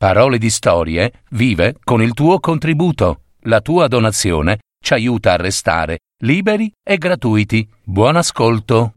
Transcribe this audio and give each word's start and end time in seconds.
Parole 0.00 0.38
di 0.38 0.48
Storie 0.48 1.24
vive 1.32 1.76
con 1.84 2.00
il 2.00 2.14
tuo 2.14 2.40
contributo. 2.40 3.24
La 3.40 3.60
tua 3.60 3.86
donazione 3.86 4.60
ci 4.82 4.94
aiuta 4.94 5.34
a 5.34 5.36
restare 5.36 5.98
liberi 6.22 6.72
e 6.82 6.96
gratuiti. 6.96 7.68
Buon 7.84 8.16
ascolto. 8.16 8.94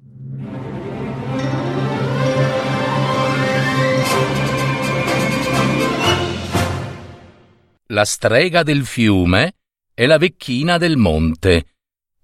La 7.88 8.06
strega 8.06 8.64
del 8.64 8.86
fiume 8.86 9.56
e 9.94 10.06
la 10.06 10.18
vecchina 10.18 10.78
del 10.78 10.96
monte. 10.96 11.66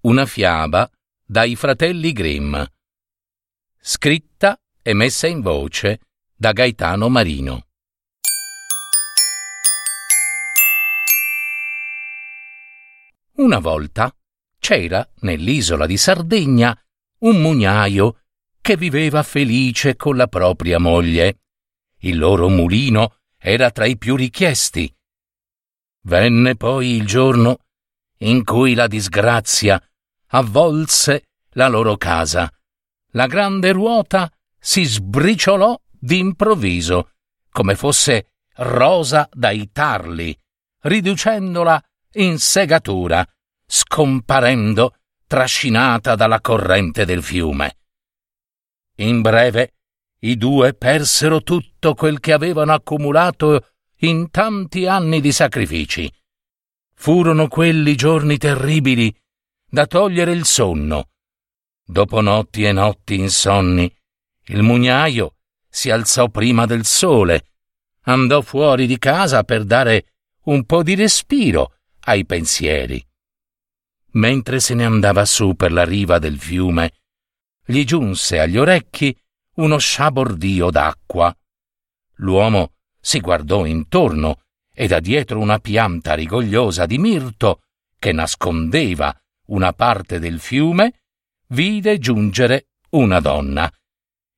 Una 0.04 0.24
fiaba 0.24 0.90
dai 1.22 1.54
fratelli 1.54 2.12
Grimm. 2.12 2.56
Scritta 3.78 4.58
e 4.80 4.94
messa 4.94 5.26
in 5.26 5.42
voce 5.42 6.00
da 6.34 6.52
Gaetano 6.52 7.10
Marino. 7.10 7.66
Una 13.40 13.58
volta 13.58 14.14
c'era 14.58 15.08
nell'isola 15.20 15.86
di 15.86 15.96
Sardegna 15.96 16.78
un 17.20 17.40
mugnaio 17.40 18.24
che 18.60 18.76
viveva 18.76 19.22
felice 19.22 19.96
con 19.96 20.16
la 20.16 20.26
propria 20.26 20.78
moglie. 20.78 21.38
Il 22.00 22.18
loro 22.18 22.50
mulino 22.50 23.20
era 23.38 23.70
tra 23.70 23.86
i 23.86 23.96
più 23.96 24.14
richiesti. 24.14 24.94
Venne 26.02 26.54
poi 26.56 26.96
il 26.96 27.06
giorno 27.06 27.60
in 28.18 28.44
cui 28.44 28.74
la 28.74 28.86
disgrazia 28.86 29.82
avvolse 30.32 31.30
la 31.52 31.68
loro 31.68 31.96
casa. 31.96 32.52
La 33.12 33.26
grande 33.26 33.72
ruota 33.72 34.30
si 34.58 34.84
sbriciolò 34.84 35.80
d'improvviso, 35.88 37.12
come 37.50 37.74
fosse 37.74 38.32
rosa 38.56 39.26
dai 39.32 39.70
tarli, 39.72 40.38
riducendola 40.80 41.82
in 42.14 42.38
segatura, 42.38 43.24
scomparendo 43.72 44.96
trascinata 45.28 46.16
dalla 46.16 46.40
corrente 46.40 47.04
del 47.04 47.22
fiume. 47.22 47.76
In 48.96 49.20
breve, 49.20 49.74
i 50.22 50.36
due 50.36 50.74
persero 50.74 51.42
tutto 51.42 51.94
quel 51.94 52.18
che 52.18 52.32
avevano 52.32 52.72
accumulato 52.72 53.68
in 53.98 54.28
tanti 54.30 54.86
anni 54.88 55.20
di 55.20 55.30
sacrifici. 55.30 56.12
Furono 56.94 57.46
quelli 57.46 57.94
giorni 57.94 58.38
terribili 58.38 59.16
da 59.68 59.86
togliere 59.86 60.32
il 60.32 60.44
sonno. 60.44 61.10
Dopo 61.84 62.20
notti 62.20 62.64
e 62.64 62.72
notti 62.72 63.14
insonni, 63.14 63.90
il 64.46 64.62
mugnaio 64.62 65.36
si 65.68 65.90
alzò 65.90 66.28
prima 66.28 66.66
del 66.66 66.84
sole, 66.84 67.52
andò 68.02 68.40
fuori 68.40 68.88
di 68.88 68.98
casa 68.98 69.44
per 69.44 69.64
dare 69.64 70.06
un 70.46 70.64
po' 70.64 70.82
di 70.82 70.96
respiro 70.96 71.76
ai 72.00 72.26
pensieri. 72.26 73.04
Mentre 74.12 74.60
se 74.60 74.74
ne 74.74 74.84
andava 74.84 75.24
su 75.24 75.54
per 75.54 75.72
la 75.72 75.84
riva 75.84 76.18
del 76.18 76.38
fiume, 76.38 76.92
gli 77.64 77.84
giunse 77.84 78.40
agli 78.40 78.56
orecchi 78.56 79.16
uno 79.56 79.78
sciabordio 79.78 80.70
d'acqua. 80.70 81.34
L'uomo 82.16 82.72
si 83.00 83.20
guardò 83.20 83.64
intorno 83.64 84.42
e 84.72 84.86
da 84.86 84.98
dietro 84.98 85.38
una 85.38 85.58
pianta 85.58 86.14
rigogliosa 86.14 86.86
di 86.86 86.98
mirto 86.98 87.62
che 87.98 88.12
nascondeva 88.12 89.14
una 89.46 89.72
parte 89.72 90.18
del 90.18 90.40
fiume, 90.40 91.02
vide 91.48 91.98
giungere 91.98 92.68
una 92.90 93.20
donna. 93.20 93.70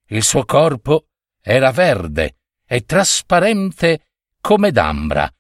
Il 0.09 0.23
suo 0.23 0.45
corpo 0.45 1.07
era 1.41 1.71
verde 1.71 2.37
e 2.67 2.85
trasparente 2.85 4.09
come 4.41 4.71
d'ambra. 4.71 5.33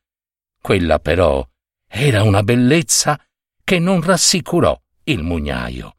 Quella 0.60 0.98
però 0.98 1.46
era 1.86 2.22
una 2.22 2.42
bellezza 2.42 3.20
che 3.64 3.78
non 3.78 4.00
rassicurò 4.02 4.78
il 5.04 5.22
mugnaio. 5.22 5.96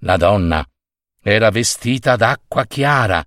La 0.00 0.16
donna 0.16 0.66
era 1.22 1.50
vestita 1.50 2.16
d'acqua 2.16 2.64
chiara. 2.66 3.24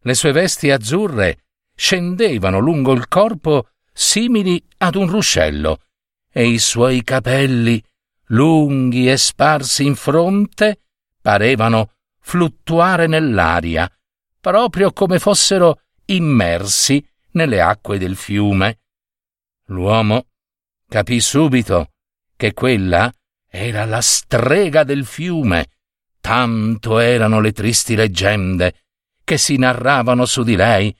Le 0.00 0.14
sue 0.14 0.32
vesti 0.32 0.70
azzurre 0.70 1.44
scendevano 1.74 2.58
lungo 2.58 2.92
il 2.92 3.08
corpo 3.08 3.68
simili 3.92 4.62
ad 4.78 4.94
un 4.94 5.08
ruscello 5.08 5.82
e 6.30 6.46
i 6.46 6.58
suoi 6.58 7.02
capelli, 7.02 7.82
lunghi 8.26 9.10
e 9.10 9.16
sparsi 9.16 9.84
in 9.84 9.94
fronte, 9.94 10.80
parevano 11.20 11.92
fluttuare 12.20 13.06
nell'aria, 13.06 13.90
proprio 14.40 14.92
come 14.92 15.18
fossero 15.18 15.82
immersi 16.06 17.04
nelle 17.32 17.60
acque 17.60 17.98
del 17.98 18.16
fiume. 18.16 18.80
L'uomo 19.66 20.26
capì 20.88 21.20
subito 21.20 21.92
che 22.38 22.54
quella 22.54 23.12
era 23.50 23.84
la 23.84 24.00
strega 24.00 24.84
del 24.84 25.04
fiume. 25.04 25.72
Tanto 26.20 27.00
erano 27.00 27.40
le 27.40 27.50
tristi 27.52 27.96
leggende 27.96 28.84
che 29.24 29.36
si 29.38 29.56
narravano 29.56 30.24
su 30.24 30.44
di 30.44 30.54
lei 30.54 30.96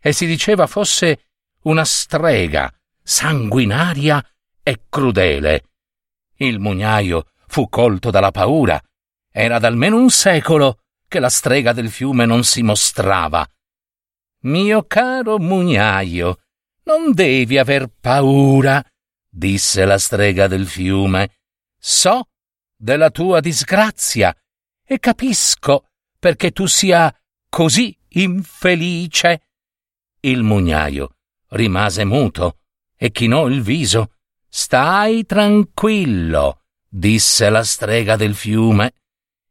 e 0.00 0.12
si 0.12 0.26
diceva 0.26 0.66
fosse 0.66 1.28
una 1.62 1.84
strega 1.84 2.72
sanguinaria 3.02 4.22
e 4.64 4.86
crudele. 4.88 5.62
Il 6.36 6.58
mugnaio 6.58 7.28
fu 7.46 7.68
colto 7.68 8.10
dalla 8.10 8.32
paura. 8.32 8.80
Era 9.30 9.60
da 9.60 9.68
almeno 9.68 9.96
un 9.96 10.10
secolo 10.10 10.80
che 11.06 11.20
la 11.20 11.28
strega 11.28 11.72
del 11.72 11.88
fiume 11.88 12.26
non 12.26 12.42
si 12.42 12.62
mostrava. 12.62 13.46
Mio 14.42 14.84
caro 14.88 15.38
mugnaio, 15.38 16.38
non 16.84 17.12
devi 17.12 17.58
aver 17.58 17.92
paura, 18.00 18.84
disse 19.30 19.84
la 19.84 19.98
strega 19.98 20.48
del 20.48 20.66
fiume. 20.66 21.36
So 21.78 22.28
della 22.76 23.10
tua 23.10 23.40
disgrazia 23.40 24.36
e 24.84 24.98
capisco 24.98 25.88
perché 26.18 26.50
tu 26.50 26.66
sia 26.66 27.14
così 27.48 27.96
infelice. 28.08 29.42
Il 30.20 30.42
mugnaio 30.42 31.16
rimase 31.50 32.04
muto 32.04 32.58
e 32.96 33.10
chinò 33.10 33.46
il 33.46 33.62
viso. 33.62 34.14
Stai 34.48 35.24
tranquillo, 35.24 36.62
disse 36.88 37.48
la 37.50 37.62
strega 37.62 38.16
del 38.16 38.34
fiume. 38.34 38.94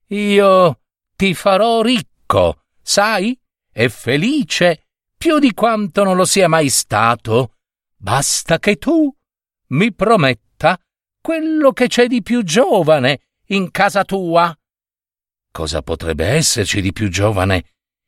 Io 0.08 0.82
ti 1.16 1.34
farò 1.34 1.82
ricco, 1.82 2.64
sai, 2.82 3.40
e 3.72 3.90
felice 3.90 4.88
più 5.18 5.40
di 5.40 5.54
quanto 5.54 6.04
non 6.04 6.16
lo 6.16 6.26
sia 6.26 6.48
mai 6.48 6.70
stato. 6.70 7.56
Basta 7.96 8.60
che 8.60 8.78
tu 8.78 9.14
mi 9.70 9.94
prometta 9.94 10.80
quello 11.22 11.72
che 11.72 11.88
c'è 11.88 12.08
di 12.08 12.22
più 12.22 12.44
giovane 12.44 13.22
in 13.48 13.72
casa 13.72 14.04
tua. 14.04 14.56
Cosa 15.52 15.82
potrebbe 15.82 16.26
esserci 16.26 16.82
di 16.82 16.94
più 16.94 17.10
giovane 17.10 17.66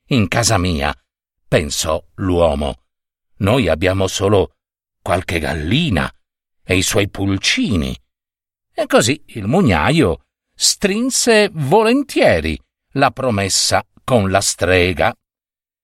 in 0.08 0.28
casa 0.28 0.58
mia? 0.58 0.96
pensò 1.52 2.02
l'uomo. 2.16 2.84
Noi 3.40 3.68
abbiamo 3.68 4.08
solo 4.08 4.56
qualche 5.02 5.38
gallina 5.40 6.10
e 6.64 6.78
i 6.78 6.82
suoi 6.82 7.10
pulcini. 7.10 7.94
E 8.74 8.86
così 8.86 9.22
il 9.28 9.48
mugnaio 9.48 10.28
strinse 10.56 11.50
volentieri 11.52 12.58
la 12.94 13.12
promessa 13.12 13.86
con 14.06 14.32
la 14.32 14.40
strega. 14.40 15.14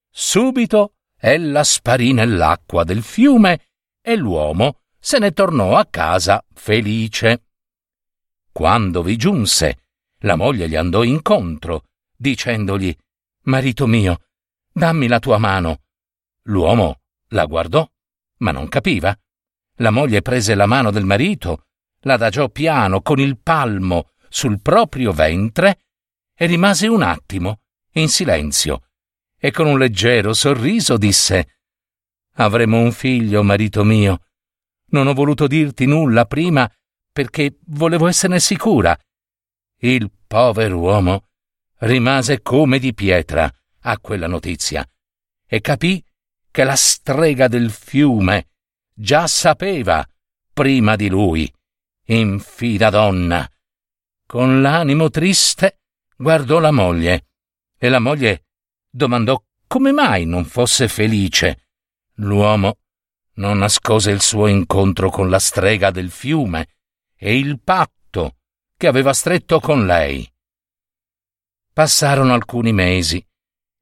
Subito 0.10 0.94
ella 1.20 1.66
sparì 1.66 2.14
nell'acqua 2.14 2.86
del 2.86 3.04
fiume 3.04 3.68
e 4.02 4.16
l'uomo 4.16 4.84
se 5.08 5.20
ne 5.20 5.32
tornò 5.32 5.78
a 5.78 5.86
casa 5.86 6.44
felice. 6.54 7.46
Quando 8.52 9.02
vi 9.02 9.16
giunse, 9.16 9.84
la 10.24 10.36
moglie 10.36 10.68
gli 10.68 10.76
andò 10.76 11.02
incontro, 11.04 11.86
dicendogli 12.14 12.94
Marito 13.44 13.88
mio, 13.88 14.20
dammi 14.70 15.08
la 15.08 15.20
tua 15.20 15.38
mano. 15.38 15.84
L'uomo 16.48 17.00
la 17.30 17.46
guardò, 17.46 17.90
ma 18.40 18.52
non 18.52 18.68
capiva. 18.68 19.18
La 19.76 19.92
moglie 19.92 20.22
prese 20.22 20.56
la 20.56 20.66
mano 20.66 20.92
del 20.92 21.06
marito, 21.06 21.68
l'adagiò 22.00 22.50
piano 22.50 23.02
con 23.02 23.18
il 23.22 23.38
palmo 23.38 24.10
sul 24.28 24.60
proprio 24.60 25.14
ventre 25.14 25.86
e 26.36 26.48
rimase 26.48 26.88
un 26.88 27.02
attimo 27.02 27.62
in 27.92 28.10
silenzio 28.10 28.90
e 29.38 29.52
con 29.52 29.68
un 29.68 29.78
leggero 29.78 30.34
sorriso 30.34 30.98
disse 30.98 31.60
Avremo 32.34 32.82
un 32.82 32.92
figlio, 32.92 33.42
marito 33.42 33.86
mio. 33.86 34.24
Non 34.90 35.08
ho 35.08 35.14
voluto 35.14 35.48
dirti 35.48 35.86
nulla 35.86 36.26
prima 36.26 36.70
perché 37.12 37.58
volevo 37.68 38.08
esserne 38.08 38.40
sicura. 38.40 38.98
Il 39.80 40.12
povero 40.28 40.78
uomo 40.80 41.28
rimase 41.80 42.42
come 42.42 42.80
di 42.80 42.94
pietra 42.94 43.52
a 43.82 44.00
quella 44.00 44.28
notizia 44.28 44.88
e 45.46 45.62
capì 45.62 46.04
che 46.52 46.64
la 46.64 46.76
strega 46.76 47.48
del 47.48 47.70
fiume 47.70 48.50
già 48.94 49.28
sapeva 49.28 50.08
prima 50.54 50.96
di 50.96 51.10
lui. 51.10 51.52
Infida 52.06 52.90
donna. 52.90 53.50
Con 54.26 54.62
l'animo 54.62 55.10
triste 55.10 55.82
guardò 56.16 56.60
la 56.60 56.72
moglie 56.72 57.28
e 57.78 57.90
la 57.90 58.00
moglie 58.00 58.46
domandò 58.90 59.42
come 59.68 59.92
mai 59.92 60.26
non 60.26 60.46
fosse 60.46 60.88
felice. 60.88 61.68
L'uomo 62.16 62.80
non 63.38 63.58
nascose 63.58 64.12
il 64.12 64.22
suo 64.22 64.48
incontro 64.48 65.10
con 65.10 65.30
la 65.30 65.40
strega 65.40 65.90
del 65.92 66.12
fiume 66.12 66.68
e 67.16 67.38
il 67.38 67.60
patto 67.60 68.38
che 68.78 68.88
aveva 68.88 69.14
stretto 69.14 69.60
con 69.60 69.86
lei. 69.86 70.32
Passarono 71.74 72.34
alcuni 72.34 72.74
mesi 72.74 73.26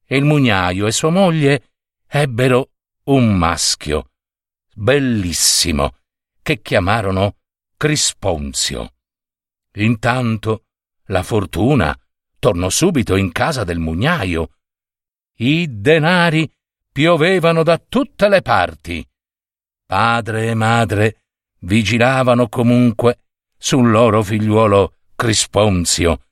e 0.06 0.18
il 0.18 0.24
mugnaio 0.24 0.88
e 0.88 0.92
sua 0.92 1.10
moglie 1.10 1.72
ebbero 2.08 2.72
un 3.06 3.36
maschio 3.38 4.10
bellissimo 4.76 5.96
che 6.42 6.62
chiamarono 6.62 7.38
Crisponzio. 7.78 8.94
Intanto 9.76 10.66
la 11.06 11.24
fortuna 11.24 11.98
tornò 12.38 12.70
subito 12.70 13.16
in 13.16 13.32
casa 13.32 13.64
del 13.64 13.80
mugnaio. 13.80 14.50
I 15.38 15.80
denari 15.80 16.50
piovevano 16.92 17.64
da 17.64 17.78
tutte 17.78 18.30
le 18.30 18.42
parti. 18.42 19.06
Padre 19.88 20.48
e 20.48 20.56
madre 20.56 21.18
vigilavano 21.60 22.50
comunque 22.50 23.20
sul 23.56 23.92
loro 23.92 24.24
figliuolo 24.24 24.96
Crisponzio. 25.16 26.24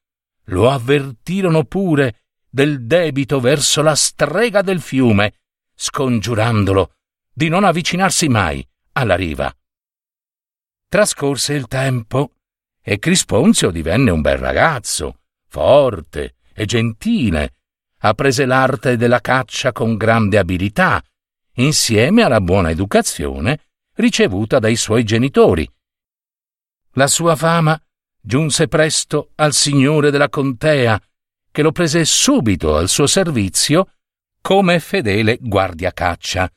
Lo 0.46 0.72
avvertirono 0.72 1.64
pure 1.64 2.24
del 2.50 2.86
debito 2.86 3.40
verso 3.40 3.84
la 3.84 3.94
strega 3.94 4.64
del 4.64 4.82
fiume, 4.82 5.36
scongiurandolo 5.76 6.96
di 7.32 7.48
non 7.48 7.64
avvicinarsi 7.64 8.28
mai 8.28 8.68
alla 8.94 9.16
riva. 9.16 9.56
Trascorse 10.88 11.54
il 11.54 11.68
tempo 11.68 12.34
e 12.82 12.98
Crisponzio 12.98 13.70
divenne 13.70 14.10
un 14.10 14.22
bel 14.22 14.38
ragazzo, 14.38 15.20
forte 15.48 16.36
e 16.54 16.66
gentile. 16.66 17.54
Apprese 18.00 18.46
l'arte 18.46 18.98
della 18.98 19.22
caccia 19.22 19.72
con 19.72 19.96
grande 19.96 20.40
abilità, 20.40 21.04
insieme 21.56 22.24
alla 22.24 22.42
buona 22.42 22.70
educazione 22.70 23.60
ricevuta 23.96 24.60
dai 24.60 24.76
suoi 24.76 25.04
genitori. 25.04 25.70
La 26.94 27.08
sua 27.08 27.36
fama 27.36 27.80
giunse 28.20 28.68
presto 28.68 29.32
al 29.36 29.54
signore 29.54 30.10
della 30.10 30.30
contea, 30.30 31.02
che 31.52 31.62
lo 31.62 31.72
prese 31.72 32.06
subito 32.06 32.76
al 32.76 32.88
suo 32.90 33.06
servizio 33.06 33.96
come 34.42 34.80
fedele 34.80 35.38
guardiacaccia. 35.40 36.52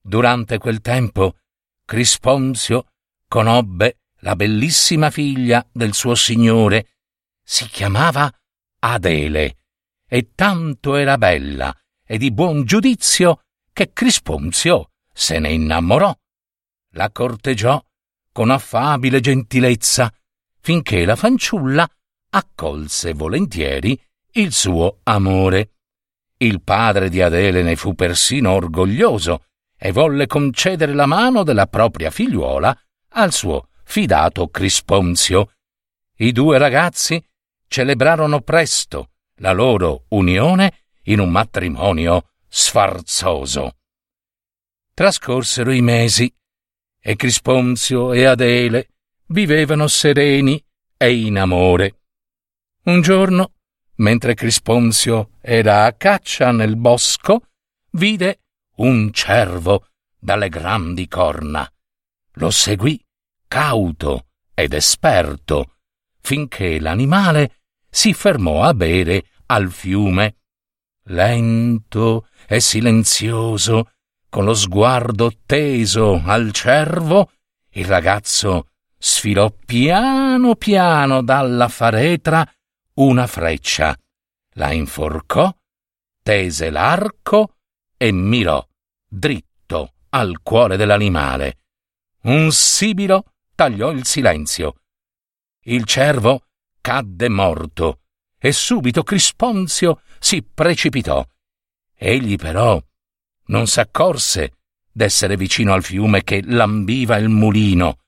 Durante 0.00 0.58
quel 0.58 0.80
tempo 0.80 1.36
Crisponzio 1.84 2.86
conobbe 3.28 3.98
la 4.20 4.34
bellissima 4.34 5.10
figlia 5.10 5.64
del 5.72 5.94
suo 5.94 6.14
signore. 6.14 6.96
Si 7.42 7.66
chiamava 7.66 8.32
Adele 8.80 9.58
e 10.08 10.30
tanto 10.34 10.96
era 10.96 11.16
bella 11.18 11.74
e 12.04 12.18
di 12.18 12.32
buon 12.32 12.64
giudizio 12.64 13.42
che 13.76 13.92
Crisponzio 13.92 14.92
se 15.12 15.38
ne 15.38 15.52
innamorò. 15.52 16.10
La 16.92 17.10
corteggiò 17.10 17.78
con 18.32 18.48
affabile 18.48 19.20
gentilezza 19.20 20.10
finché 20.60 21.04
la 21.04 21.14
fanciulla 21.14 21.86
accolse 22.30 23.12
volentieri 23.12 24.02
il 24.32 24.54
suo 24.54 25.00
amore. 25.02 25.72
Il 26.38 26.62
padre 26.62 27.10
di 27.10 27.20
Adele 27.20 27.62
ne 27.62 27.76
fu 27.76 27.94
persino 27.94 28.52
orgoglioso 28.52 29.44
e 29.76 29.92
volle 29.92 30.26
concedere 30.26 30.94
la 30.94 31.04
mano 31.04 31.42
della 31.42 31.66
propria 31.66 32.10
figliuola 32.10 32.74
al 33.10 33.30
suo 33.30 33.68
fidato 33.84 34.48
Crisponzio. 34.48 35.52
I 36.16 36.32
due 36.32 36.56
ragazzi 36.56 37.22
celebrarono 37.68 38.40
presto 38.40 39.10
la 39.40 39.52
loro 39.52 40.06
unione 40.08 40.84
in 41.04 41.20
un 41.20 41.28
matrimonio 41.28 42.30
sfarzoso. 42.48 43.76
Trascorsero 44.94 45.72
i 45.72 45.82
mesi 45.82 46.32
e 46.98 47.16
Crisponzio 47.16 48.12
e 48.12 48.24
Adele 48.24 48.88
vivevano 49.26 49.86
sereni 49.86 50.62
e 50.96 51.14
in 51.14 51.38
amore. 51.38 52.00
Un 52.84 53.00
giorno, 53.02 53.52
mentre 53.96 54.34
Crisponzio 54.34 55.30
era 55.40 55.84
a 55.84 55.92
caccia 55.92 56.50
nel 56.52 56.76
bosco, 56.76 57.48
vide 57.92 58.40
un 58.76 59.12
cervo 59.12 59.88
dalle 60.18 60.48
grandi 60.48 61.08
corna. 61.08 61.70
Lo 62.34 62.50
seguì 62.50 63.02
cauto 63.46 64.26
ed 64.54 64.72
esperto, 64.72 65.76
finché 66.20 66.80
l'animale 66.80 67.60
si 67.88 68.12
fermò 68.12 68.62
a 68.62 68.74
bere 68.74 69.26
al 69.46 69.70
fiume. 69.70 70.36
Lento 71.04 72.28
e 72.46 72.60
silenzioso, 72.60 73.90
con 74.28 74.44
lo 74.44 74.54
sguardo 74.54 75.32
teso 75.44 76.22
al 76.24 76.52
cervo, 76.52 77.30
il 77.70 77.84
ragazzo 77.84 78.68
sfilò 78.98 79.50
piano 79.64 80.54
piano 80.54 81.22
dalla 81.22 81.68
faretra 81.68 82.48
una 82.94 83.26
freccia, 83.26 83.96
la 84.54 84.72
inforcò, 84.72 85.54
tese 86.22 86.70
l'arco 86.70 87.56
e 87.96 88.10
mirò 88.12 88.66
dritto 89.08 89.92
al 90.10 90.40
cuore 90.42 90.76
dell'animale. 90.76 91.58
Un 92.22 92.50
sibilo 92.50 93.32
tagliò 93.54 93.90
il 93.90 94.04
silenzio. 94.04 94.80
Il 95.64 95.84
cervo 95.84 96.46
cadde 96.80 97.28
morto 97.28 98.00
e 98.38 98.52
subito 98.52 99.02
Crisponzio 99.02 100.00
si 100.18 100.42
precipitò. 100.42 101.26
Egli 101.96 102.36
però 102.36 102.80
non 103.46 103.66
s'accorse 103.66 104.52
d'essere 104.92 105.36
vicino 105.36 105.72
al 105.72 105.82
fiume 105.82 106.22
che 106.22 106.42
lambiva 106.44 107.16
il 107.16 107.28
mulino. 107.28 108.00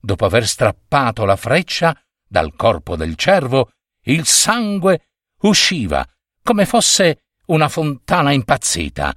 Dopo 0.00 0.24
aver 0.24 0.46
strappato 0.46 1.24
la 1.24 1.36
freccia 1.36 1.98
dal 2.26 2.54
corpo 2.54 2.96
del 2.96 3.16
cervo, 3.16 3.70
il 4.02 4.26
sangue 4.26 5.08
usciva 5.42 6.06
come 6.42 6.66
fosse 6.66 7.24
una 7.46 7.68
fontana 7.68 8.32
impazzita. 8.32 9.14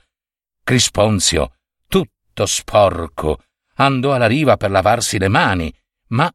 Crisponzio, 0.64 1.56
tutto 1.88 2.46
sporco, 2.46 3.44
andò 3.76 4.14
alla 4.14 4.28
riva 4.28 4.58
per 4.58 4.72
lavarsi 4.72 5.18
le 5.18 5.28
mani, 5.28 5.74
ma 6.10 6.32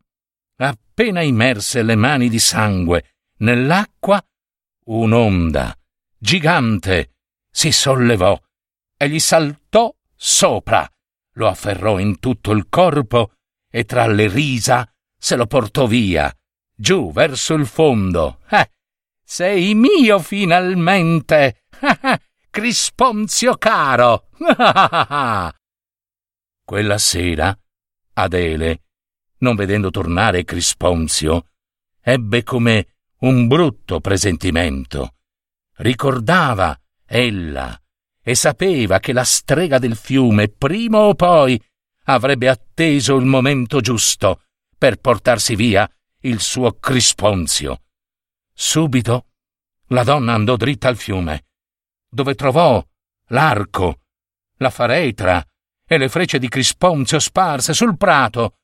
appena 0.56 1.22
immerse 1.22 1.82
le 1.82 1.96
mani 1.96 2.28
di 2.28 2.38
sangue 2.38 3.14
nell'acqua, 3.38 4.22
un'onda 4.84 5.76
gigante 6.22 7.11
si 7.52 7.70
sollevò 7.70 8.36
e 8.96 9.08
gli 9.08 9.20
saltò 9.20 9.94
sopra, 10.16 10.90
lo 11.34 11.48
afferrò 11.48 11.98
in 11.98 12.18
tutto 12.18 12.50
il 12.52 12.68
corpo 12.68 13.32
e 13.70 13.84
tra 13.84 14.06
le 14.06 14.26
risa 14.28 14.90
se 15.16 15.36
lo 15.36 15.46
portò 15.46 15.86
via, 15.86 16.34
giù 16.74 17.12
verso 17.12 17.54
il 17.54 17.66
fondo. 17.66 18.40
Eh, 18.48 18.70
sei 19.22 19.74
mio 19.74 20.18
finalmente! 20.18 21.64
Crisponzio 22.50 23.56
caro! 23.56 24.28
Quella 26.64 26.98
sera, 26.98 27.56
Adele, 28.14 28.82
non 29.38 29.56
vedendo 29.56 29.90
tornare 29.90 30.44
Crisponzio, 30.44 31.48
ebbe 32.00 32.42
come 32.42 32.94
un 33.20 33.46
brutto 33.46 34.00
presentimento. 34.00 35.14
Ricordava 35.76 36.76
ella 37.12 37.78
e 38.22 38.34
sapeva 38.34 38.98
che 38.98 39.12
la 39.12 39.24
strega 39.24 39.78
del 39.78 39.96
fiume 39.96 40.48
prima 40.48 40.98
o 40.98 41.14
poi 41.14 41.62
avrebbe 42.04 42.48
atteso 42.48 43.16
il 43.16 43.26
momento 43.26 43.80
giusto 43.80 44.44
per 44.78 44.96
portarsi 44.96 45.54
via 45.54 45.88
il 46.20 46.40
suo 46.40 46.78
Crisponzio. 46.78 47.82
Subito 48.54 49.26
la 49.88 50.04
donna 50.04 50.32
andò 50.32 50.56
dritta 50.56 50.88
al 50.88 50.96
fiume 50.96 51.44
dove 52.08 52.34
trovò 52.34 52.84
l'arco, 53.28 54.00
la 54.56 54.70
faretra 54.70 55.44
e 55.86 55.98
le 55.98 56.08
frecce 56.08 56.38
di 56.38 56.48
Crisponzio 56.48 57.18
sparse 57.18 57.72
sul 57.72 57.96
prato. 57.96 58.58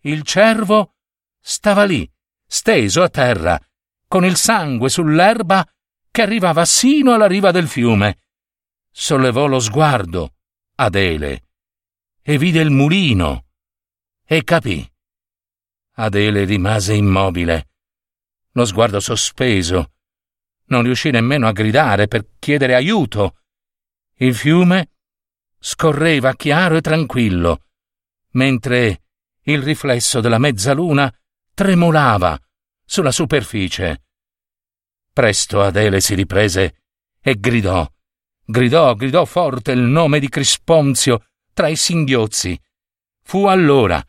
Il 0.00 0.22
cervo 0.22 0.96
stava 1.40 1.84
lì, 1.84 2.10
steso 2.46 3.02
a 3.02 3.08
terra, 3.08 3.58
con 4.06 4.24
il 4.24 4.36
sangue 4.36 4.90
sull'erba 4.90 5.66
che 6.20 6.26
arrivava 6.26 6.66
sino 6.66 7.14
alla 7.14 7.26
riva 7.26 7.50
del 7.50 7.66
fiume. 7.66 8.24
Sollevò 8.90 9.46
lo 9.46 9.58
sguardo, 9.58 10.34
Adele, 10.74 11.44
e 12.20 12.36
vide 12.36 12.60
il 12.60 12.70
mulino, 12.70 13.46
e 14.26 14.44
capì. 14.44 14.86
Adele 15.94 16.44
rimase 16.44 16.94
immobile, 16.94 17.70
lo 18.52 18.66
sguardo 18.66 19.00
sospeso, 19.00 19.92
non 20.66 20.82
riuscì 20.82 21.10
nemmeno 21.10 21.46
a 21.48 21.52
gridare 21.52 22.06
per 22.06 22.26
chiedere 22.38 22.74
aiuto. 22.74 23.38
Il 24.16 24.34
fiume 24.34 24.90
scorreva 25.58 26.34
chiaro 26.34 26.76
e 26.76 26.80
tranquillo, 26.82 27.64
mentre 28.32 29.04
il 29.44 29.62
riflesso 29.62 30.20
della 30.20 30.38
mezzaluna 30.38 31.10
tremolava 31.54 32.38
sulla 32.84 33.10
superficie. 33.10 34.04
Presto 35.12 35.62
Adele 35.62 36.00
si 36.00 36.14
riprese 36.14 36.74
e 37.20 37.38
gridò, 37.38 37.88
gridò, 38.44 38.94
gridò 38.94 39.24
forte 39.24 39.72
il 39.72 39.80
nome 39.80 40.20
di 40.20 40.28
Crisponzio 40.28 41.24
tra 41.52 41.68
i 41.68 41.76
singhiozzi. 41.76 42.58
Fu 43.22 43.46
allora 43.46 44.02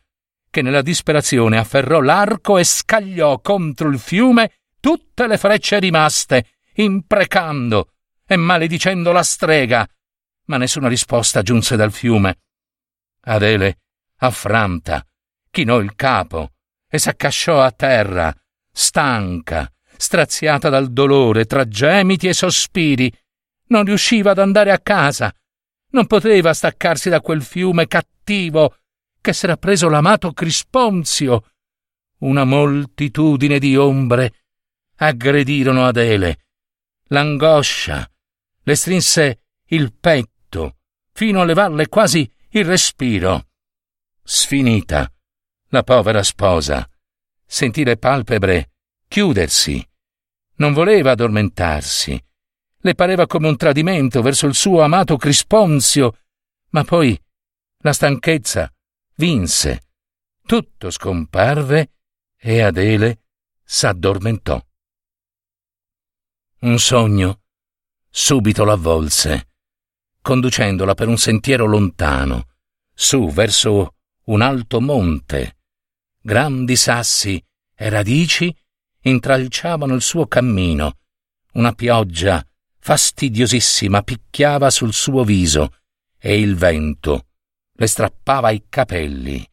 che 0.48 0.62
nella 0.62 0.82
disperazione 0.82 1.58
afferrò 1.58 2.00
l'arco 2.00 2.58
e 2.58 2.64
scagliò 2.64 3.40
contro 3.40 3.88
il 3.88 3.98
fiume 3.98 4.60
tutte 4.80 5.26
le 5.26 5.38
frecce 5.38 5.78
rimaste, 5.78 6.56
imprecando 6.74 7.92
e 8.26 8.36
maledicendo 8.36 9.12
la 9.12 9.22
strega, 9.22 9.88
ma 10.46 10.56
nessuna 10.56 10.88
risposta 10.88 11.42
giunse 11.42 11.76
dal 11.76 11.92
fiume. 11.92 12.40
Adele, 13.22 13.78
affranta, 14.18 15.06
chinò 15.50 15.78
il 15.78 15.94
capo 15.94 16.52
e 16.88 16.98
s'accasciò 16.98 17.62
a 17.62 17.70
terra, 17.70 18.34
stanca, 18.70 19.72
straziata 20.02 20.68
dal 20.68 20.92
dolore 20.92 21.44
tra 21.44 21.66
gemiti 21.68 22.26
e 22.26 22.34
sospiri. 22.34 23.10
Non 23.68 23.84
riusciva 23.84 24.32
ad 24.32 24.38
andare 24.38 24.72
a 24.72 24.80
casa. 24.80 25.32
Non 25.90 26.06
poteva 26.06 26.52
staccarsi 26.52 27.08
da 27.08 27.20
quel 27.20 27.42
fiume 27.42 27.86
cattivo 27.86 28.76
che 29.20 29.32
s'era 29.32 29.56
preso 29.56 29.88
l'amato 29.88 30.32
Crisponzio. 30.32 31.44
Una 32.18 32.44
moltitudine 32.44 33.58
di 33.60 33.76
ombre 33.76 34.42
aggredirono 34.96 35.86
Adele. 35.86 36.46
L'angoscia 37.08 38.08
le 38.64 38.74
strinse 38.74 39.42
il 39.66 39.92
petto 39.92 40.78
fino 41.12 41.40
a 41.40 41.44
levarle 41.44 41.88
quasi 41.88 42.28
il 42.50 42.64
respiro. 42.64 43.46
Sfinita, 44.22 45.10
la 45.68 45.82
povera 45.82 46.22
sposa 46.22 46.88
sentì 47.44 47.84
le 47.84 47.98
palpebre 47.98 48.70
chiudersi. 49.06 49.86
Non 50.56 50.72
voleva 50.72 51.12
addormentarsi. 51.12 52.22
Le 52.84 52.94
pareva 52.94 53.26
come 53.26 53.48
un 53.48 53.56
tradimento 53.56 54.22
verso 54.22 54.46
il 54.46 54.54
suo 54.54 54.82
amato 54.82 55.16
Crisponzio, 55.16 56.18
ma 56.70 56.84
poi 56.84 57.18
la 57.78 57.92
stanchezza 57.92 58.72
vinse. 59.16 59.82
Tutto 60.44 60.90
scomparve 60.90 61.92
e 62.36 62.60
Adele 62.60 63.22
s'addormentò. 63.62 64.60
Un 66.60 66.78
sogno 66.78 67.40
subito 68.10 68.64
l'avvolse, 68.64 69.48
conducendola 70.20 70.94
per 70.94 71.08
un 71.08 71.16
sentiero 71.18 71.66
lontano, 71.66 72.48
su 72.92 73.28
verso 73.30 73.94
un 74.24 74.42
alto 74.42 74.80
monte. 74.80 75.56
Grandi 76.20 76.76
sassi 76.76 77.42
e 77.74 77.88
radici 77.88 78.54
intralciavano 79.02 79.94
il 79.94 80.02
suo 80.02 80.26
cammino. 80.26 80.98
Una 81.52 81.72
pioggia 81.72 82.44
fastidiosissima 82.78 84.02
picchiava 84.02 84.70
sul 84.70 84.92
suo 84.92 85.24
viso 85.24 85.76
e 86.18 86.40
il 86.40 86.56
vento 86.56 87.26
le 87.74 87.86
strappava 87.86 88.50
i 88.50 88.66
capelli. 88.68 89.46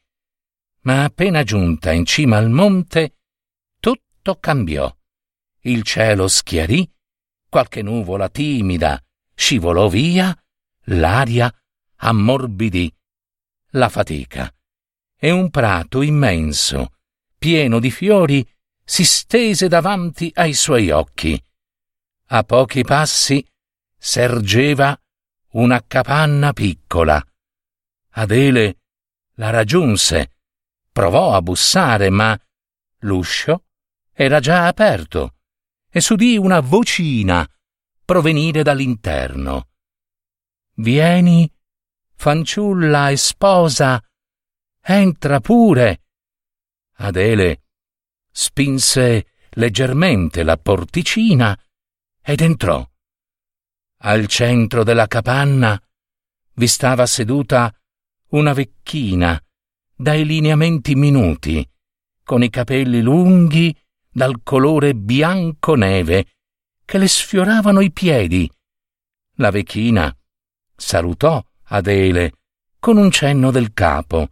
Ma 0.81 1.03
appena 1.03 1.43
giunta 1.43 1.91
in 1.91 2.05
cima 2.05 2.37
al 2.37 2.49
monte, 2.49 3.17
tutto 3.79 4.35
cambiò. 4.35 4.93
Il 5.61 5.83
cielo 5.83 6.27
schiarì 6.27 6.89
qualche 7.47 7.81
nuvola 7.81 8.29
timida 8.29 9.03
scivolò 9.33 9.87
via, 9.89 10.37
l'aria 10.85 11.53
ammorbidì 11.95 12.93
la 13.73 13.89
fatica 13.89 14.51
e 15.15 15.31
un 15.31 15.49
prato 15.49 16.01
immenso, 16.01 16.93
pieno 17.37 17.79
di 17.79 17.91
fiori, 17.91 18.47
si 18.89 19.05
stese 19.05 19.67
davanti 19.67 20.31
ai 20.33 20.55
suoi 20.55 20.89
occhi. 20.89 21.39
A 22.31 22.43
pochi 22.43 22.81
passi 22.81 23.47
sergeva 23.95 24.99
una 25.51 25.83
capanna 25.85 26.53
piccola. 26.53 27.23
Adele 28.13 28.79
la 29.35 29.51
raggiunse, 29.51 30.37
provò 30.91 31.35
a 31.35 31.41
bussare, 31.43 32.09
ma 32.09 32.35
l'uscio 33.01 33.65
era 34.11 34.39
già 34.39 34.65
aperto 34.65 35.35
e 35.87 36.01
s'udì 36.01 36.35
una 36.35 36.59
vocina 36.59 37.47
provenire 38.03 38.63
dall'interno. 38.63 39.69
Vieni, 40.77 41.47
fanciulla 42.15 43.11
e 43.11 43.17
sposa, 43.17 44.03
entra 44.81 45.39
pure. 45.39 46.01
Adele 46.95 47.65
spinse 48.39 49.25
leggermente 49.49 50.43
la 50.43 50.55
porticina 50.55 51.59
ed 52.21 52.39
entrò. 52.39 52.89
Al 54.03 54.27
centro 54.27 54.85
della 54.85 55.07
capanna 55.07 55.77
vi 56.53 56.67
stava 56.67 57.05
seduta 57.05 57.69
una 58.29 58.53
vecchina 58.53 59.37
dai 59.93 60.25
lineamenti 60.25 60.95
minuti, 60.95 61.69
con 62.23 62.41
i 62.41 62.49
capelli 62.49 63.01
lunghi 63.01 63.77
dal 64.09 64.39
colore 64.41 64.95
bianco 64.95 65.75
neve 65.75 66.35
che 66.85 66.97
le 66.97 67.09
sfioravano 67.09 67.81
i 67.81 67.91
piedi. 67.91 68.49
La 69.35 69.51
vecchina 69.51 70.15
salutò 70.77 71.43
Adele 71.63 72.35
con 72.79 72.95
un 72.95 73.11
cenno 73.11 73.51
del 73.51 73.73
capo. 73.73 74.29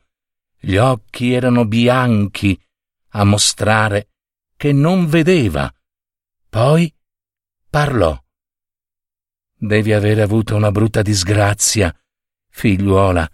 Gli 0.58 0.78
occhi 0.78 1.34
erano 1.34 1.66
bianchi 1.66 2.58
a 3.18 3.24
mostrare 3.24 4.10
che 4.56 4.72
non 4.72 5.08
vedeva. 5.08 5.74
Poi 6.50 6.94
parlò. 7.70 8.16
Devi 9.60 9.92
aver 9.92 10.20
avuto 10.20 10.56
una 10.56 10.72
brutta 10.72 11.02
disgrazia, 11.02 11.94
figliuola, 12.50 13.28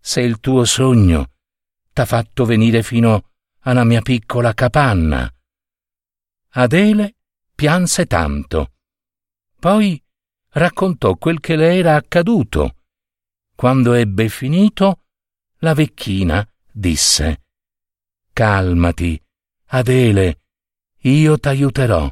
se 0.00 0.20
il 0.20 0.38
tuo 0.38 0.64
sogno 0.64 1.32
t'ha 1.92 2.04
fatto 2.04 2.44
venire 2.44 2.84
fino 2.84 3.30
alla 3.60 3.82
mia 3.82 4.00
piccola 4.00 4.54
capanna. 4.54 5.28
Adele 6.50 7.16
pianse 7.54 8.06
tanto. 8.06 8.74
Poi 9.58 10.00
raccontò 10.50 11.16
quel 11.16 11.40
che 11.40 11.56
le 11.56 11.74
era 11.76 11.96
accaduto. 11.96 12.76
Quando 13.56 13.94
ebbe 13.94 14.28
finito, 14.28 15.00
la 15.58 15.74
vecchina 15.74 16.48
disse 16.70 17.45
Calmati, 18.36 19.18
Adele, 19.68 20.42
io 21.04 21.38
t'aiuterò. 21.38 22.06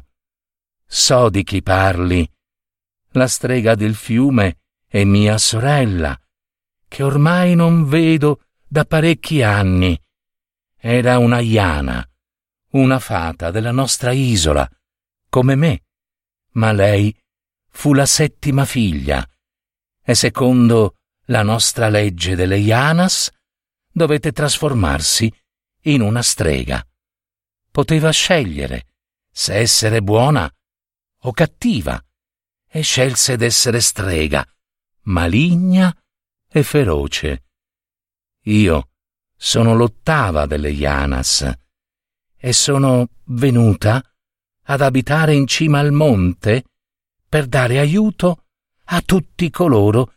So 0.83 1.29
di 1.29 1.43
chi 1.43 1.61
parli. 1.61 2.27
La 3.11 3.27
strega 3.27 3.75
del 3.75 3.93
fiume 3.93 4.57
è 4.87 5.03
mia 5.03 5.37
sorella, 5.37 6.19
che 6.87 7.03
ormai 7.03 7.53
non 7.53 7.85
vedo 7.85 8.45
da 8.67 8.85
parecchi 8.85 9.43
anni. 9.43 9.95
Era 10.75 11.19
una 11.19 11.41
iana 11.41 12.03
una 12.71 12.97
fata 12.97 13.51
della 13.51 13.71
nostra 13.71 14.11
isola, 14.11 14.67
come 15.29 15.53
me, 15.53 15.83
ma 16.53 16.71
lei 16.71 17.15
fu 17.69 17.93
la 17.93 18.07
settima 18.07 18.65
figlia, 18.65 19.23
e 20.01 20.15
secondo 20.15 20.95
la 21.25 21.43
nostra 21.43 21.87
legge 21.87 22.35
delle 22.35 22.57
Ianas 22.57 23.29
dovette 23.91 24.31
trasformarsi 24.31 25.31
in 25.85 26.01
una 26.01 26.21
strega. 26.21 26.85
Poteva 27.71 28.11
scegliere 28.11 28.87
se 29.31 29.55
essere 29.55 30.01
buona 30.01 30.49
o 31.19 31.31
cattiva, 31.31 32.01
e 32.67 32.81
scelse 32.81 33.37
d'essere 33.37 33.79
strega, 33.79 34.45
maligna 35.03 35.95
e 36.47 36.63
feroce. 36.63 37.43
Io 38.43 38.89
sono 39.35 39.75
l'ottava 39.75 40.45
delle 40.45 40.71
Ianas 40.71 41.51
e 42.35 42.53
sono 42.53 43.07
venuta 43.25 44.03
ad 44.63 44.81
abitare 44.81 45.33
in 45.33 45.47
cima 45.47 45.79
al 45.79 45.91
monte 45.91 46.65
per 47.27 47.47
dare 47.47 47.79
aiuto 47.79 48.45
a 48.85 49.01
tutti 49.01 49.49
coloro 49.49 50.13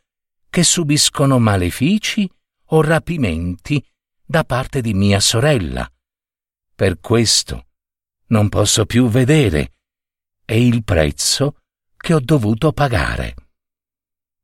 che 0.50 0.62
subiscono 0.62 1.38
malefici 1.38 2.30
o 2.70 2.82
rapimenti 2.82 3.84
da 4.30 4.44
parte 4.44 4.82
di 4.82 4.92
mia 4.92 5.20
sorella. 5.20 5.90
Per 6.75 7.00
questo 7.00 7.68
non 8.26 8.50
posso 8.50 8.85
più 8.85 9.08
vedere 9.08 9.76
e 10.44 10.66
il 10.66 10.85
prezzo 10.85 11.62
che 11.97 12.12
ho 12.12 12.20
dovuto 12.20 12.73
pagare. 12.73 13.35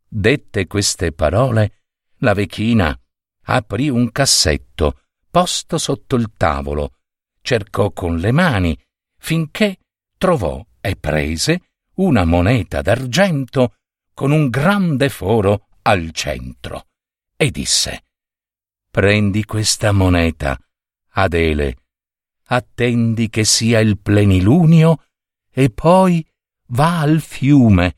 Dette 0.09 0.67
queste 0.67 1.13
parole, 1.13 1.83
la 2.21 2.33
vecchina 2.33 2.99
aprì 3.47 3.91
un 3.91 4.11
cassetto 4.11 5.03
posto 5.31 5.77
sotto 5.77 6.17
il 6.17 6.33
tavolo 6.35 7.01
cercò 7.43 7.91
con 7.91 8.17
le 8.17 8.33
mani 8.33 8.75
finché 9.19 9.81
trovò 10.17 10.65
e 10.81 10.97
prese 10.97 11.73
una 11.97 12.25
moneta 12.25 12.81
d'argento 12.81 13.75
con 14.15 14.31
un 14.31 14.49
grande 14.49 15.11
foro 15.11 15.67
al 15.83 16.11
centro 16.13 16.87
e 17.37 17.51
disse 17.51 18.04
Prendi 18.95 19.45
questa 19.45 19.91
moneta, 19.91 20.57
Adele, 21.15 21.79
attendi 22.45 23.29
che 23.29 23.43
sia 23.43 23.81
il 23.81 23.99
plenilunio 23.99 25.03
e 25.51 25.71
poi 25.71 26.25
va 26.69 27.01
al 27.01 27.21
fiume. 27.21 27.97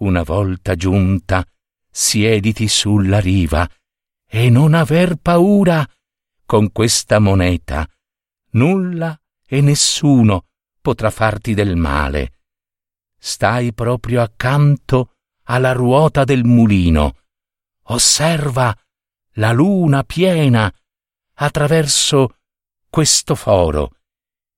Una 0.00 0.22
volta 0.24 0.74
giunta, 0.74 1.42
siediti 1.90 2.68
sulla 2.68 3.20
riva 3.20 3.66
e 4.26 4.50
non 4.50 4.74
aver 4.74 5.16
paura. 5.16 5.82
Con 6.44 6.72
questa 6.72 7.18
moneta 7.20 7.88
nulla 8.50 9.18
e 9.46 9.62
nessuno 9.62 10.48
potrà 10.82 11.08
farti 11.08 11.54
del 11.54 11.74
male. 11.74 12.40
Stai 13.18 13.72
proprio 13.72 14.20
accanto 14.20 15.14
alla 15.44 15.72
ruota 15.72 16.24
del 16.24 16.44
mulino. 16.44 17.16
Osserva 17.84 18.78
la 19.38 19.52
luna 19.52 20.02
piena 20.04 20.72
attraverso 21.34 22.38
questo 22.88 23.34
foro 23.34 23.96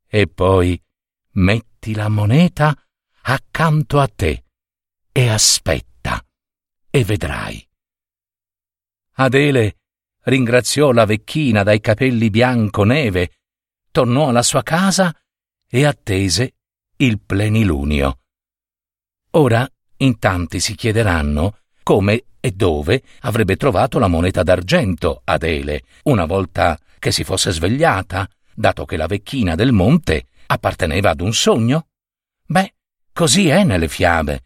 e 0.07 0.27
poi 0.27 0.81
metti 1.33 1.95
la 1.95 2.09
moneta 2.09 2.77
accanto 3.23 4.01
a 4.01 4.09
te 4.09 4.45
e 5.13 5.29
aspetta 5.29 6.25
e 6.89 7.05
vedrai. 7.05 7.69
Adele 9.15 9.77
ringraziò 10.23 10.93
la 10.93 11.05
vecchina 11.05 11.63
dai 11.63 11.81
capelli 11.81 12.31
bianco 12.31 12.85
neve, 12.85 13.41
tornò 13.91 14.29
alla 14.29 14.43
sua 14.43 14.63
casa 14.63 15.15
e 15.69 15.85
attese 15.85 16.55
il 16.97 17.21
plenilunio. 17.21 18.21
Ora 19.33 19.69
in 19.99 20.19
tanti 20.19 20.59
si 20.59 20.75
chiederanno 20.75 21.60
come 21.91 22.27
e 22.39 22.53
dove 22.53 23.03
avrebbe 23.23 23.57
trovato 23.57 23.99
la 23.99 24.07
moneta 24.07 24.45
d'argento 24.45 25.23
Adele, 25.25 25.83
una 26.05 26.25
volta 26.25 26.79
che 27.01 27.11
si 27.11 27.25
fosse 27.25 27.51
svegliata, 27.51 28.31
dato 28.55 28.85
che 28.85 28.97
la 28.97 29.09
vecchina 29.09 29.57
del 29.57 29.73
monte 29.73 30.27
apparteneva 30.47 31.11
ad 31.11 31.21
un 31.21 31.33
sogno? 31.33 31.89
Beh, 32.47 32.75
così 33.13 33.49
è 33.49 33.65
nelle 33.65 33.89
fiabe. 33.89 34.45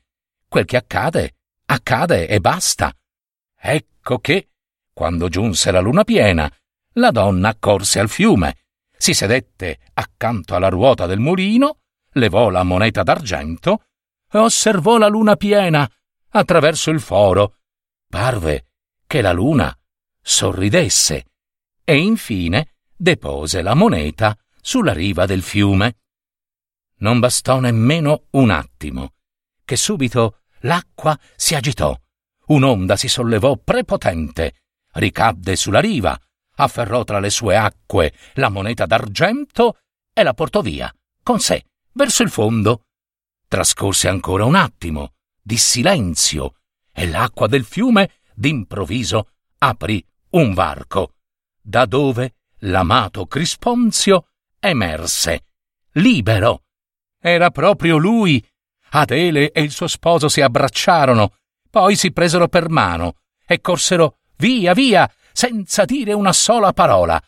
Quel 0.48 0.64
che 0.64 0.78
accade, 0.78 1.34
accade 1.66 2.28
e 2.28 2.40
basta. 2.40 2.90
Ecco 3.60 4.20
che, 4.20 4.48
quando 4.94 5.28
giunse 5.28 5.70
la 5.70 5.80
luna 5.80 6.02
piena, 6.02 6.50
la 6.92 7.10
donna 7.10 7.54
corse 7.58 8.00
al 8.00 8.08
fiume, 8.08 8.56
si 8.96 9.12
sedette 9.12 9.80
accanto 9.92 10.54
alla 10.54 10.70
ruota 10.70 11.04
del 11.04 11.18
mulino, 11.18 11.80
levò 12.12 12.48
la 12.48 12.62
moneta 12.62 13.02
d'argento 13.02 13.82
e 14.32 14.38
osservò 14.38 14.96
la 14.96 15.08
luna 15.08 15.36
piena 15.36 15.86
attraverso 16.36 16.90
il 16.90 17.00
foro. 17.00 17.56
Parve 18.08 18.66
che 19.06 19.20
la 19.20 19.32
luna 19.32 19.76
sorridesse 20.20 21.24
e 21.84 21.96
infine 21.96 22.74
depose 22.96 23.62
la 23.62 23.74
moneta 23.74 24.36
sulla 24.60 24.92
riva 24.92 25.26
del 25.26 25.42
fiume. 25.42 25.98
Non 26.98 27.18
bastò 27.18 27.60
nemmeno 27.60 28.26
un 28.30 28.50
attimo, 28.50 29.14
che 29.64 29.76
subito 29.76 30.40
l'acqua 30.60 31.18
si 31.36 31.54
agitò, 31.54 31.96
un'onda 32.46 32.96
si 32.96 33.08
sollevò 33.08 33.56
prepotente, 33.56 34.62
ricadde 34.92 35.56
sulla 35.56 35.80
riva, 35.80 36.18
afferrò 36.56 37.04
tra 37.04 37.18
le 37.18 37.30
sue 37.30 37.56
acque 37.56 38.12
la 38.34 38.48
moneta 38.48 38.86
d'argento 38.86 39.78
e 40.12 40.22
la 40.22 40.34
portò 40.34 40.62
via, 40.62 40.92
con 41.22 41.40
sé, 41.40 41.66
verso 41.92 42.22
il 42.22 42.30
fondo. 42.30 42.86
Trascorse 43.46 44.08
ancora 44.08 44.44
un 44.44 44.54
attimo, 44.54 45.13
di 45.44 45.58
silenzio, 45.58 46.56
e 46.90 47.06
l'acqua 47.06 47.46
del 47.46 47.64
fiume 47.64 48.20
d'improvviso 48.34 49.28
aprì 49.58 50.04
un 50.30 50.54
varco, 50.54 51.14
da 51.60 51.84
dove 51.84 52.36
l'amato 52.60 53.26
Crisponzio 53.26 54.28
emerse, 54.58 55.44
libero. 55.92 56.62
Era 57.20 57.50
proprio 57.50 57.96
lui. 57.96 58.44
Adele 58.96 59.50
e 59.50 59.60
il 59.60 59.72
suo 59.72 59.88
sposo 59.88 60.28
si 60.28 60.40
abbracciarono, 60.40 61.34
poi 61.68 61.96
si 61.96 62.12
presero 62.12 62.48
per 62.48 62.68
mano 62.68 63.16
e 63.44 63.60
corsero 63.60 64.18
via, 64.36 64.72
via, 64.72 65.12
senza 65.32 65.84
dire 65.84 66.12
una 66.12 66.32
sola 66.32 66.72
parola. 66.72 67.20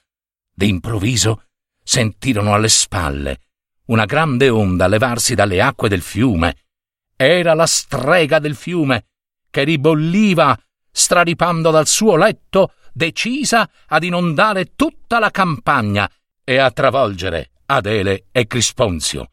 D'improvviso 0.54 1.48
sentirono 1.82 2.54
alle 2.54 2.68
spalle 2.68 3.40
una 3.86 4.04
grande 4.04 4.48
onda 4.48 4.86
levarsi 4.86 5.34
dalle 5.34 5.60
acque 5.60 5.88
del 5.88 6.02
fiume. 6.02 6.65
Era 7.16 7.54
la 7.54 7.66
strega 7.66 8.38
del 8.38 8.54
fiume 8.54 9.06
che 9.48 9.64
ribolliva, 9.64 10.58
straripando 10.90 11.70
dal 11.70 11.86
suo 11.86 12.16
letto, 12.16 12.74
decisa 12.92 13.68
ad 13.86 14.04
inondare 14.04 14.74
tutta 14.76 15.18
la 15.18 15.30
campagna 15.30 16.10
e 16.44 16.58
a 16.58 16.70
travolgere 16.70 17.52
Adele 17.66 18.26
e 18.30 18.46
Crisponzio. 18.46 19.30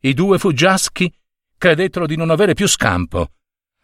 I 0.00 0.14
due 0.14 0.38
fuggiaschi 0.38 1.12
credettero 1.56 2.06
di 2.06 2.16
non 2.16 2.30
avere 2.30 2.54
più 2.54 2.66
scampo. 2.66 3.34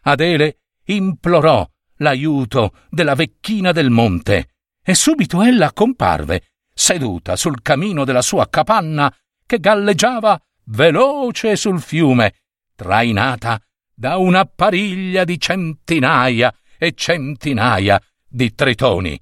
Adele 0.01 0.59
implorò 0.85 1.65
l'aiuto 1.99 2.73
della 2.89 3.15
vecchina 3.15 3.71
del 3.71 3.89
monte 3.89 4.55
e 4.83 4.93
subito 4.95 5.41
ella 5.41 5.71
comparve, 5.71 6.51
seduta 6.73 7.37
sul 7.37 7.61
camino 7.61 8.03
della 8.03 8.21
sua 8.21 8.49
capanna 8.49 9.13
che 9.45 9.59
galleggiava 9.59 10.37
veloce 10.65 11.55
sul 11.55 11.81
fiume, 11.81 12.33
trainata 12.79 13.61
da 13.93 14.15
una 14.15 14.45
pariglia 14.45 15.25
di 15.25 15.37
centinaia 15.37 16.55
e 16.77 16.93
centinaia 16.93 18.01
di 18.25 18.55
tritoni. 18.55 19.21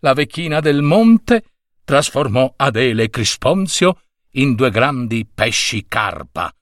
La 0.00 0.14
vecchina 0.14 0.58
del 0.58 0.82
monte 0.82 1.44
trasformò 1.84 2.54
Adele 2.56 3.04
e 3.04 3.10
Crisponzio 3.10 4.00
in 4.32 4.56
due 4.56 4.70
grandi 4.70 5.24
pesci 5.32 5.86
carpa. 5.86 6.52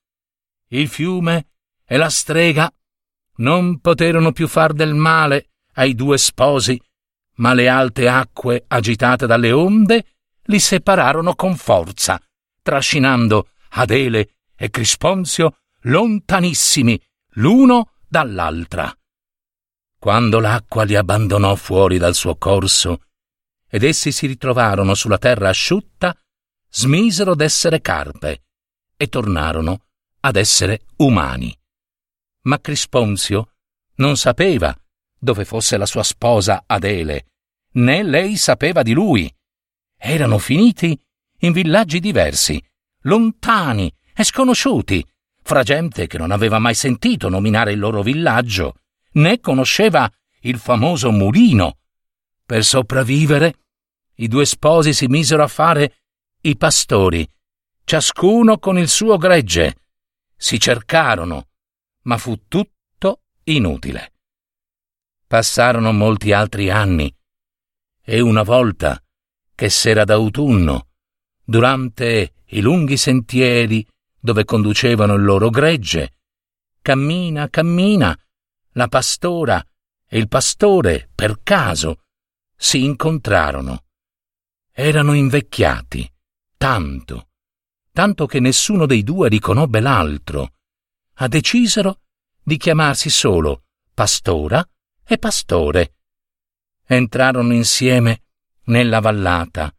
Il 0.68 0.88
fiume 0.88 1.46
e 1.86 1.96
la 1.96 2.10
strega 2.10 2.70
non 3.36 3.80
poterono 3.80 4.32
più 4.32 4.46
far 4.46 4.74
del 4.74 4.94
male 4.94 5.52
ai 5.74 5.94
due 5.94 6.18
sposi, 6.18 6.78
ma 7.36 7.54
le 7.54 7.68
alte 7.68 8.08
acque 8.08 8.64
agitate 8.68 9.26
dalle 9.26 9.52
onde 9.52 10.04
li 10.44 10.58
separarono 10.58 11.34
con 11.34 11.56
forza, 11.56 12.20
trascinando 12.60 13.48
Adele 13.70 14.36
e 14.54 14.68
Crisponzio 14.68 15.56
lontanissimi 15.86 17.00
l'uno 17.34 17.92
dall'altra. 18.08 18.92
Quando 19.98 20.40
l'acqua 20.40 20.84
li 20.84 20.96
abbandonò 20.96 21.54
fuori 21.54 21.98
dal 21.98 22.14
suo 22.14 22.36
corso 22.36 23.02
ed 23.68 23.82
essi 23.82 24.12
si 24.12 24.26
ritrovarono 24.26 24.94
sulla 24.94 25.18
terra 25.18 25.48
asciutta, 25.48 26.16
smisero 26.70 27.34
d'essere 27.34 27.80
carpe 27.80 28.44
e 28.96 29.08
tornarono 29.08 29.86
ad 30.20 30.36
essere 30.36 30.86
umani. 30.96 31.56
Ma 32.42 32.60
Crisponzio 32.60 33.52
non 33.96 34.16
sapeva 34.16 34.76
dove 35.18 35.44
fosse 35.44 35.76
la 35.76 35.86
sua 35.86 36.02
sposa 36.02 36.64
Adele, 36.66 37.26
né 37.72 38.02
lei 38.02 38.36
sapeva 38.36 38.82
di 38.82 38.92
lui. 38.92 39.32
Erano 39.98 40.38
finiti 40.38 40.98
in 41.40 41.52
villaggi 41.52 42.00
diversi, 42.00 42.62
lontani 43.02 43.92
e 44.14 44.24
sconosciuti, 44.24 45.04
fra 45.46 45.62
gente 45.62 46.08
che 46.08 46.18
non 46.18 46.32
aveva 46.32 46.58
mai 46.58 46.74
sentito 46.74 47.28
nominare 47.28 47.70
il 47.70 47.78
loro 47.78 48.02
villaggio, 48.02 48.80
né 49.12 49.38
conosceva 49.38 50.10
il 50.40 50.58
famoso 50.58 51.12
mulino. 51.12 51.78
Per 52.44 52.64
sopravvivere, 52.64 53.54
i 54.16 54.26
due 54.26 54.44
sposi 54.44 54.92
si 54.92 55.06
misero 55.06 55.44
a 55.44 55.46
fare 55.46 55.98
i 56.40 56.56
pastori, 56.56 57.24
ciascuno 57.84 58.58
con 58.58 58.76
il 58.76 58.88
suo 58.88 59.18
gregge. 59.18 59.76
Si 60.36 60.58
cercarono, 60.58 61.46
ma 62.02 62.18
fu 62.18 62.48
tutto 62.48 63.20
inutile. 63.44 64.14
Passarono 65.28 65.92
molti 65.92 66.32
altri 66.32 66.70
anni 66.70 67.14
e 68.02 68.18
una 68.18 68.42
volta 68.42 69.00
che 69.54 69.68
s'era 69.68 70.02
d'autunno, 70.02 70.88
durante 71.44 72.34
i 72.46 72.60
lunghi 72.60 72.96
sentieri 72.96 73.86
dove 74.18 74.44
conducevano 74.44 75.14
il 75.14 75.24
loro 75.24 75.50
gregge, 75.50 76.18
cammina, 76.82 77.48
cammina, 77.48 78.18
la 78.72 78.88
pastora 78.88 79.64
e 80.08 80.18
il 80.18 80.28
pastore, 80.28 81.10
per 81.14 81.42
caso, 81.42 82.02
si 82.56 82.84
incontrarono. 82.84 83.84
Erano 84.72 85.14
invecchiati, 85.14 86.10
tanto, 86.56 87.28
tanto 87.92 88.26
che 88.26 88.40
nessuno 88.40 88.86
dei 88.86 89.02
due 89.02 89.28
riconobbe 89.28 89.80
l'altro. 89.80 90.52
A 91.14 91.28
decisero 91.28 92.02
di 92.42 92.56
chiamarsi 92.56 93.10
solo 93.10 93.64
pastora 93.96 94.62
e 95.04 95.16
pastore. 95.16 95.94
Entrarono 96.84 97.54
insieme 97.54 98.24
nella 98.64 99.00
vallata 99.00 99.74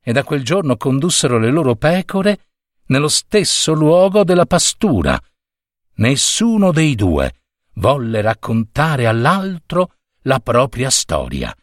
e 0.00 0.12
da 0.12 0.22
quel 0.22 0.44
giorno 0.44 0.76
condussero 0.76 1.38
le 1.38 1.50
loro 1.50 1.74
pecore 1.74 2.50
nello 2.86 3.08
stesso 3.08 3.72
luogo 3.72 4.24
della 4.24 4.46
pastura. 4.46 5.20
Nessuno 5.94 6.72
dei 6.72 6.94
due 6.94 7.34
volle 7.74 8.20
raccontare 8.20 9.06
all'altro 9.06 9.94
la 10.22 10.40
propria 10.40 10.90
storia. 10.90 11.54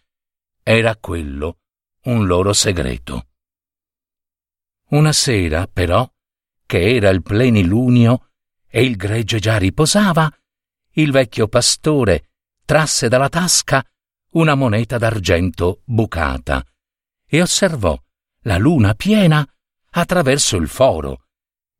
Era 0.62 0.96
quello 0.96 1.58
un 2.04 2.26
loro 2.26 2.54
segreto. 2.54 3.28
Una 4.90 5.12
sera, 5.12 5.68
però, 5.68 6.08
che 6.66 6.96
era 6.96 7.10
il 7.10 7.22
plenilunio 7.22 8.30
e 8.68 8.84
il 8.84 8.96
gregge 8.96 9.40
già 9.40 9.58
riposava, 9.58 10.32
il 10.94 11.12
vecchio 11.12 11.48
pastore 11.48 12.30
trasse 12.66 13.08
dalla 13.08 13.30
tasca 13.30 13.84
una 14.32 14.56
moneta 14.56 14.98
d'argento 14.98 15.82
bucata 15.84 16.64
e 17.26 17.42
osservò 17.42 18.00
la 18.42 18.58
luna 18.58 18.94
piena 18.94 19.48
attraverso 19.94 20.58
il 20.58 20.68
foro. 20.68 21.26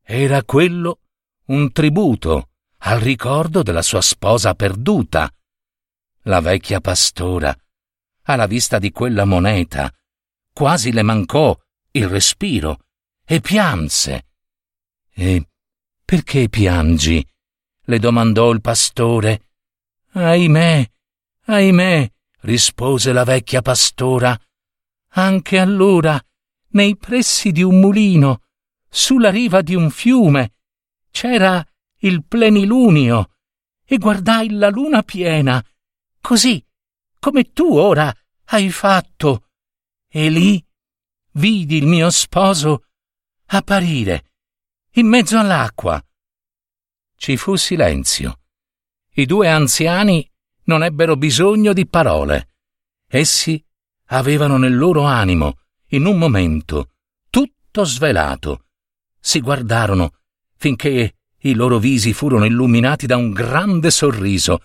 Era 0.02 0.42
quello 0.44 1.00
un 1.46 1.72
tributo 1.72 2.50
al 2.78 3.00
ricordo 3.00 3.62
della 3.62 3.82
sua 3.82 4.00
sposa 4.00 4.54
perduta. 4.54 5.32
La 6.22 6.40
vecchia 6.40 6.80
pastora, 6.80 7.54
alla 8.22 8.46
vista 8.46 8.78
di 8.78 8.90
quella 8.90 9.24
moneta, 9.24 9.92
quasi 10.52 10.92
le 10.92 11.02
mancò 11.02 11.56
il 11.92 12.08
respiro 12.08 12.80
e 13.24 13.40
pianse. 13.40 14.26
E 15.12 15.48
perché 16.04 16.48
piangi? 16.48 17.26
le 17.86 17.98
domandò 17.98 18.50
il 18.50 18.60
pastore. 18.60 19.48
Ahimè, 20.12 20.90
ahimè, 21.46 22.12
rispose 22.40 23.12
la 23.12 23.24
vecchia 23.24 23.62
pastora. 23.62 24.38
Anche 25.16 25.58
allora, 25.58 26.20
nei 26.74 26.96
pressi 26.96 27.52
di 27.52 27.62
un 27.62 27.80
mulino, 27.80 28.42
sulla 28.88 29.30
riva 29.30 29.62
di 29.62 29.74
un 29.74 29.90
fiume, 29.90 30.54
c'era 31.10 31.64
il 31.98 32.24
plenilunio 32.24 33.30
e 33.84 33.98
guardai 33.98 34.50
la 34.50 34.68
luna 34.68 35.02
piena, 35.02 35.64
così 36.20 36.64
come 37.18 37.52
tu 37.52 37.76
ora 37.76 38.14
hai 38.46 38.70
fatto. 38.70 39.48
E 40.08 40.28
lì 40.28 40.64
vidi 41.32 41.76
il 41.76 41.86
mio 41.86 42.10
sposo 42.10 42.86
apparire 43.46 44.32
in 44.92 45.06
mezzo 45.06 45.38
all'acqua. 45.38 46.04
Ci 47.16 47.36
fu 47.36 47.56
silenzio. 47.56 48.40
I 49.14 49.26
due 49.26 49.48
anziani 49.48 50.28
non 50.64 50.82
ebbero 50.82 51.16
bisogno 51.16 51.72
di 51.72 51.86
parole. 51.86 52.54
Essi 53.06 53.64
avevano 54.06 54.56
nel 54.56 54.76
loro 54.76 55.02
animo, 55.02 55.63
in 55.94 56.06
un 56.06 56.18
momento, 56.18 56.90
tutto 57.30 57.84
svelato. 57.84 58.64
Si 59.20 59.40
guardarono 59.40 60.12
finché 60.56 61.16
i 61.38 61.54
loro 61.54 61.78
visi 61.78 62.12
furono 62.12 62.44
illuminati 62.44 63.06
da 63.06 63.16
un 63.16 63.30
grande 63.30 63.90
sorriso. 63.90 64.64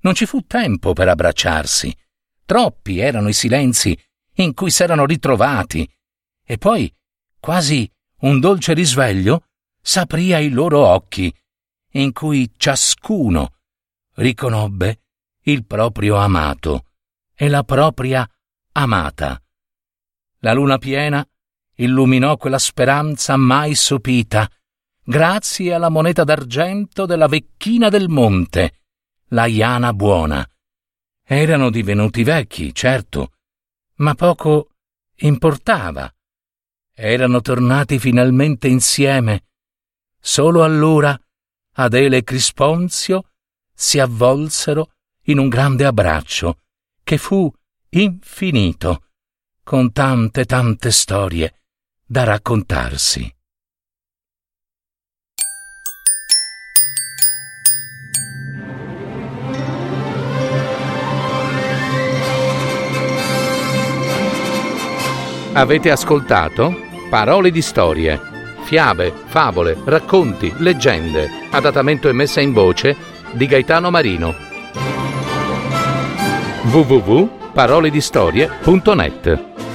Non 0.00 0.14
ci 0.14 0.26
fu 0.26 0.42
tempo 0.46 0.92
per 0.92 1.08
abbracciarsi. 1.08 1.94
Troppi 2.44 2.98
erano 2.98 3.28
i 3.28 3.32
silenzi 3.32 3.98
in 4.34 4.54
cui 4.54 4.70
s'erano 4.70 5.06
ritrovati. 5.06 5.88
E 6.44 6.58
poi, 6.58 6.92
quasi 7.38 7.90
un 8.20 8.38
dolce 8.38 8.72
risveglio, 8.72 9.46
s'aprì 9.80 10.32
ai 10.32 10.50
loro 10.50 10.86
occhi, 10.86 11.34
in 11.92 12.12
cui 12.12 12.50
ciascuno 12.56 13.56
riconobbe 14.14 15.00
il 15.42 15.64
proprio 15.64 16.16
amato 16.16 16.84
e 17.34 17.48
la 17.48 17.64
propria 17.64 18.28
amata. 18.72 19.42
La 20.40 20.52
luna 20.52 20.78
piena 20.78 21.26
illuminò 21.76 22.36
quella 22.36 22.58
speranza 22.58 23.36
mai 23.36 23.74
sopita, 23.74 24.50
grazie 25.02 25.74
alla 25.74 25.88
moneta 25.88 26.24
d'argento 26.24 27.04
della 27.06 27.26
vecchina 27.26 27.88
del 27.88 28.08
monte, 28.08 28.80
la 29.28 29.46
Iana 29.46 29.92
buona. 29.92 30.48
Erano 31.22 31.70
divenuti 31.70 32.22
vecchi, 32.22 32.74
certo, 32.74 33.32
ma 33.96 34.14
poco 34.14 34.70
importava. 35.16 36.12
Erano 36.92 37.40
tornati 37.40 37.98
finalmente 37.98 38.66
insieme. 38.66 39.44
Solo 40.18 40.64
allora 40.64 41.18
Adele 41.74 42.18
e 42.18 42.24
Crisponzio 42.24 43.30
si 43.72 43.98
avvolsero 43.98 44.92
in 45.24 45.38
un 45.38 45.48
grande 45.48 45.84
abbraccio 45.84 46.60
che 47.02 47.16
fu 47.16 47.50
infinito, 47.90 49.09
con 49.62 49.92
tante 49.92 50.44
tante 50.44 50.90
storie 50.90 51.54
da 52.04 52.24
raccontarsi. 52.24 53.34
Avete 65.52 65.90
ascoltato 65.90 66.88
Parole 67.10 67.50
di 67.50 67.60
storie, 67.60 68.20
fiabe, 68.62 69.12
favole, 69.26 69.76
racconti, 69.84 70.52
leggende, 70.58 71.28
adattamento 71.50 72.08
e 72.08 72.12
messa 72.12 72.40
in 72.40 72.52
voce 72.52 72.96
di 73.32 73.46
Gaetano 73.46 73.90
Marino. 73.90 74.32
www.paroledistorie.net 77.60 79.69